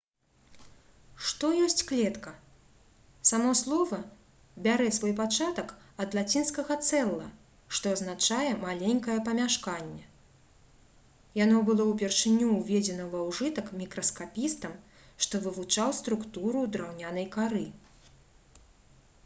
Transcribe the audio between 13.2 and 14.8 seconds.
ўжытак мікраскапістам